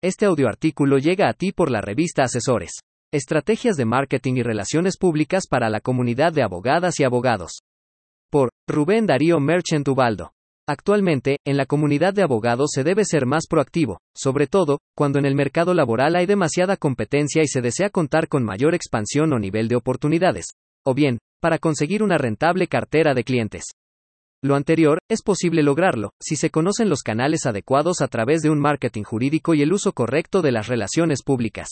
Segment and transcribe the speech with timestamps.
[0.00, 2.70] Este audioartículo llega a ti por la revista Asesores.
[3.12, 7.62] Estrategias de marketing y relaciones públicas para la comunidad de abogadas y abogados.
[8.30, 10.30] Por Rubén Darío Merchant Ubaldo.
[10.68, 15.26] Actualmente, en la comunidad de abogados se debe ser más proactivo, sobre todo, cuando en
[15.26, 19.66] el mercado laboral hay demasiada competencia y se desea contar con mayor expansión o nivel
[19.66, 20.46] de oportunidades.
[20.86, 23.64] O bien, para conseguir una rentable cartera de clientes.
[24.40, 28.60] Lo anterior, es posible lograrlo, si se conocen los canales adecuados a través de un
[28.60, 31.70] marketing jurídico y el uso correcto de las relaciones públicas.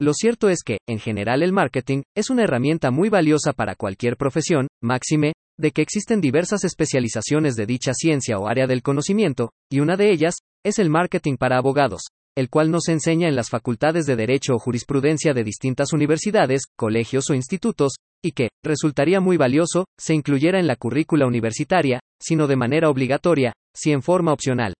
[0.00, 4.16] Lo cierto es que, en general, el marketing es una herramienta muy valiosa para cualquier
[4.16, 9.80] profesión, máxime, de que existen diversas especializaciones de dicha ciencia o área del conocimiento, y
[9.80, 13.50] una de ellas, es el marketing para abogados, el cual no se enseña en las
[13.50, 17.92] facultades de Derecho o Jurisprudencia de distintas universidades, colegios o institutos,
[18.22, 23.52] y que, resultaría muy valioso, se incluyera en la currícula universitaria, sino de manera obligatoria,
[23.74, 24.74] si en forma opcional.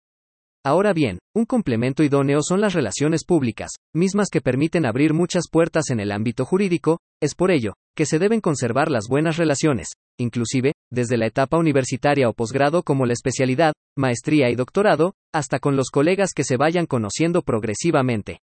[0.64, 5.90] Ahora bien, un complemento idóneo son las relaciones públicas, mismas que permiten abrir muchas puertas
[5.90, 9.88] en el ámbito jurídico, es por ello, que se deben conservar las buenas relaciones,
[10.20, 15.74] inclusive, desde la etapa universitaria o posgrado como la especialidad, maestría y doctorado, hasta con
[15.74, 18.38] los colegas que se vayan conociendo progresivamente.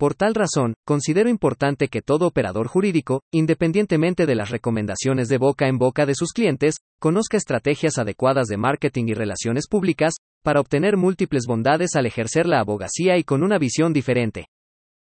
[0.00, 5.68] Por tal razón, considero importante que todo operador jurídico, independientemente de las recomendaciones de boca
[5.68, 10.96] en boca de sus clientes, conozca estrategias adecuadas de marketing y relaciones públicas, para obtener
[10.96, 14.46] múltiples bondades al ejercer la abogacía y con una visión diferente.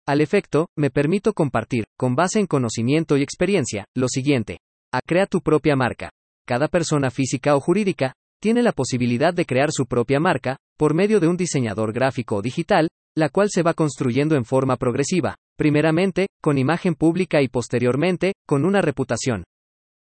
[0.05, 4.59] Al efecto, me permito compartir, con base en conocimiento y experiencia, lo siguiente.
[4.91, 6.09] A crea tu propia marca.
[6.45, 11.21] Cada persona física o jurídica tiene la posibilidad de crear su propia marca, por medio
[11.21, 16.27] de un diseñador gráfico o digital, la cual se va construyendo en forma progresiva, primeramente,
[16.41, 19.43] con imagen pública y posteriormente, con una reputación.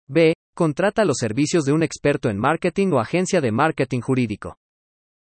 [0.08, 0.34] B.
[0.54, 4.56] Contrata los servicios de un experto en marketing o agencia de marketing jurídico.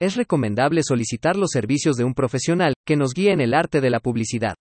[0.00, 3.90] Es recomendable solicitar los servicios de un profesional que nos guíe en el arte de
[3.90, 4.54] la publicidad.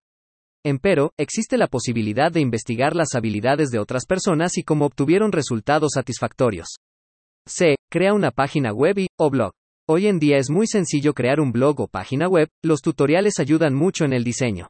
[0.66, 5.92] Empero, existe la posibilidad de investigar las habilidades de otras personas y cómo obtuvieron resultados
[5.94, 6.68] satisfactorios.
[7.46, 7.76] C.
[7.90, 9.52] Crea una página web y, o blog.
[9.90, 13.74] Hoy en día es muy sencillo crear un blog o página web, los tutoriales ayudan
[13.74, 14.68] mucho en el diseño.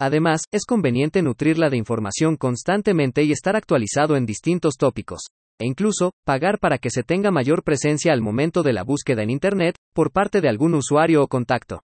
[0.00, 5.20] Además, es conveniente nutrirla de información constantemente y estar actualizado en distintos tópicos,
[5.60, 9.28] e incluso, pagar para que se tenga mayor presencia al momento de la búsqueda en
[9.28, 11.82] Internet, por parte de algún usuario o contacto.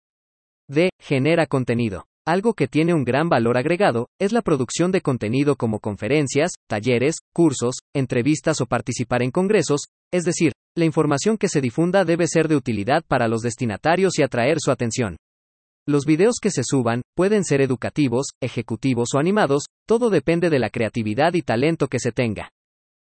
[0.67, 0.89] D.
[0.99, 2.07] Genera contenido.
[2.27, 7.17] Algo que tiene un gran valor agregado, es la producción de contenido como conferencias, talleres,
[7.35, 12.49] cursos, entrevistas o participar en congresos, es decir, la información que se difunda debe ser
[12.49, 15.19] de utilidad para los destinatarios y atraer su atención.
[15.87, 20.71] Los videos que se suban, pueden ser educativos, ejecutivos o animados, todo depende de la
[20.71, 22.49] creatividad y talento que se tenga.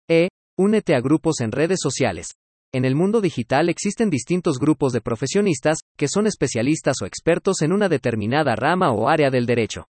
[0.09, 0.29] E.
[0.57, 2.29] Únete a grupos en redes sociales.
[2.75, 7.71] En el mundo digital existen distintos grupos de profesionistas, que son especialistas o expertos en
[7.71, 9.85] una determinada rama o área del derecho.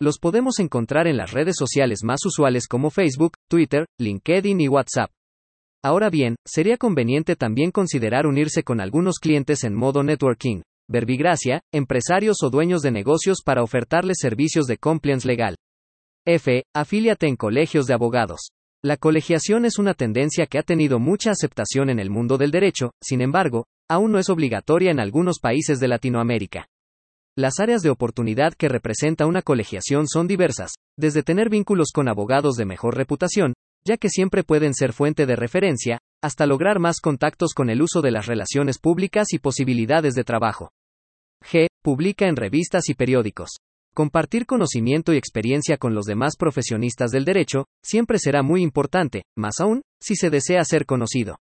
[0.00, 5.10] Los podemos encontrar en las redes sociales más usuales como Facebook, Twitter, LinkedIn y WhatsApp.
[5.84, 12.38] Ahora bien, sería conveniente también considerar unirse con algunos clientes en modo networking, verbigracia, empresarios
[12.42, 15.54] o dueños de negocios para ofertarles servicios de compliance legal.
[16.26, 16.64] F.
[16.74, 18.52] Afíliate en colegios de abogados.
[18.86, 22.92] La colegiación es una tendencia que ha tenido mucha aceptación en el mundo del derecho,
[23.02, 26.68] sin embargo, aún no es obligatoria en algunos países de Latinoamérica.
[27.36, 32.54] Las áreas de oportunidad que representa una colegiación son diversas, desde tener vínculos con abogados
[32.54, 33.54] de mejor reputación,
[33.84, 38.02] ya que siempre pueden ser fuente de referencia, hasta lograr más contactos con el uso
[38.02, 40.70] de las relaciones públicas y posibilidades de trabajo.
[41.42, 41.66] G.
[41.82, 43.56] Publica en revistas y periódicos.
[43.96, 49.58] Compartir conocimiento y experiencia con los demás profesionistas del derecho, siempre será muy importante, más
[49.58, 51.38] aún, si se desea ser conocido.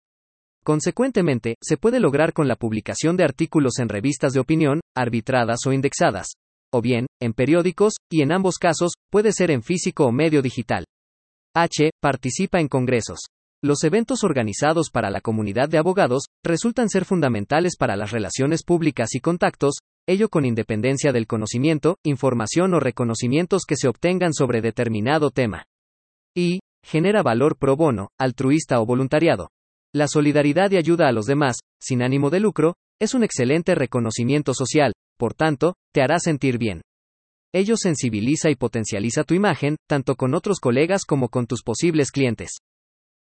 [0.64, 5.72] Consecuentemente, se puede lograr con la publicación de artículos en revistas de opinión, arbitradas o
[5.72, 6.26] indexadas.
[6.72, 10.86] O bien, en periódicos, y en ambos casos, puede ser en físico o medio digital.
[11.54, 11.90] H.
[12.02, 13.20] Participa en congresos.
[13.62, 19.14] Los eventos organizados para la comunidad de abogados resultan ser fundamentales para las relaciones públicas
[19.14, 19.74] y contactos,
[20.10, 25.66] ello con independencia del conocimiento, información o reconocimientos que se obtengan sobre determinado tema.
[26.36, 29.50] Y, genera valor pro bono, altruista o voluntariado.
[29.94, 34.52] La solidaridad y ayuda a los demás, sin ánimo de lucro, es un excelente reconocimiento
[34.52, 36.82] social, por tanto, te hará sentir bien.
[37.54, 42.58] Ello sensibiliza y potencializa tu imagen, tanto con otros colegas como con tus posibles clientes.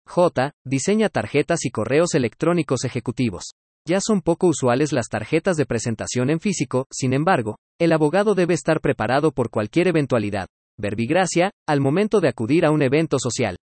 [0.07, 0.53] J.
[0.65, 3.53] Diseña tarjetas y correos electrónicos ejecutivos.
[3.88, 8.52] Ya son poco usuales las tarjetas de presentación en físico, sin embargo, el abogado debe
[8.52, 10.46] estar preparado por cualquier eventualidad,
[10.76, 13.56] verbigracia, al momento de acudir a un evento social.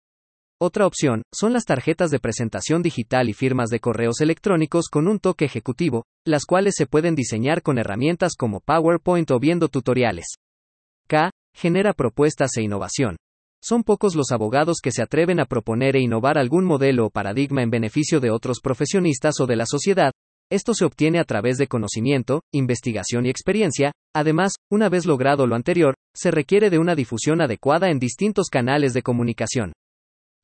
[0.60, 5.18] Otra opción, son las tarjetas de presentación digital y firmas de correos electrónicos con un
[5.18, 10.36] toque ejecutivo, las cuales se pueden diseñar con herramientas como PowerPoint o viendo tutoriales.
[11.08, 11.32] K.
[11.52, 13.16] Genera propuestas e innovación.
[13.64, 17.62] Son pocos los abogados que se atreven a proponer e innovar algún modelo o paradigma
[17.62, 20.10] en beneficio de otros profesionistas o de la sociedad.
[20.50, 23.92] Esto se obtiene a través de conocimiento, investigación y experiencia.
[24.14, 28.94] Además, una vez logrado lo anterior, se requiere de una difusión adecuada en distintos canales
[28.94, 29.72] de comunicación.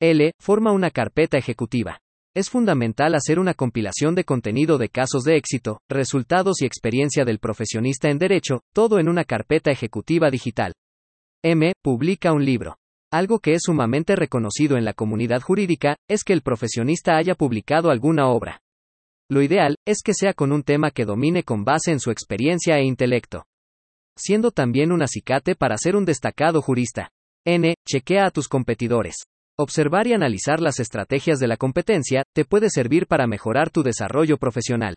[0.01, 0.31] L.
[0.39, 1.99] Forma una carpeta ejecutiva.
[2.33, 7.39] Es fundamental hacer una compilación de contenido de casos de éxito, resultados y experiencia del
[7.39, 10.71] profesionista en derecho, todo en una carpeta ejecutiva digital.
[11.43, 11.73] M.
[11.83, 12.78] Publica un libro.
[13.11, 17.89] Algo que es sumamente reconocido en la comunidad jurídica, es que el profesionista haya publicado
[17.89, 18.61] alguna obra.
[19.31, 22.77] Lo ideal, es que sea con un tema que domine con base en su experiencia
[22.77, 23.45] e intelecto.
[24.15, 27.09] Siendo también un acicate para ser un destacado jurista.
[27.45, 27.73] N.
[27.87, 29.15] Chequea a tus competidores.
[29.57, 34.37] Observar y analizar las estrategias de la competencia te puede servir para mejorar tu desarrollo
[34.37, 34.93] profesional.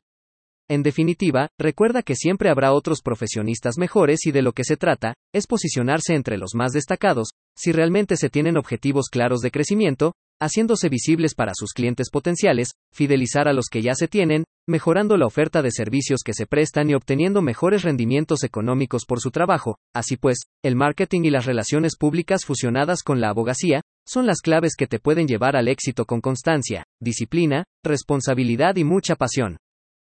[0.68, 5.14] En definitiva, recuerda que siempre habrá otros profesionistas mejores y de lo que se trata,
[5.34, 10.88] es posicionarse entre los más destacados, si realmente se tienen objetivos claros de crecimiento, haciéndose
[10.88, 15.62] visibles para sus clientes potenciales, fidelizar a los que ya se tienen, mejorando la oferta
[15.62, 19.76] de servicios que se prestan y obteniendo mejores rendimientos económicos por su trabajo.
[19.94, 24.74] Así pues, el marketing y las relaciones públicas fusionadas con la abogacía, son las claves
[24.76, 29.58] que te pueden llevar al éxito con constancia, disciplina, responsabilidad y mucha pasión.